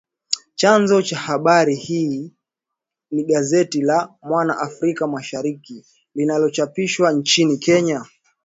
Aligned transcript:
Chanzo 0.55 1.01
cha 1.01 1.17
habari 1.17 1.75
hii 1.75 2.31
ni 3.11 3.23
gazeti 3.23 3.81
la 3.81 4.13
“Mwana 4.21 4.57
Afrika 4.59 5.07
Mashariki” 5.07 5.85
linalochapishwa 6.15 7.11
nchini 7.11 7.57
Kenya 7.57 8.05